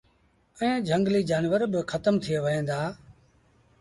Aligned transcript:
ائيٚݩ 0.59 0.83
جھنگليٚ 0.87 1.27
جآنور 1.29 1.61
با 1.71 1.81
کتم 1.91 2.15
ٿئي 2.23 2.37
وهيݩ 2.43 2.67
دآ۔ 2.69 2.79